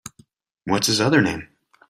[0.65, 1.47] What’s his other name?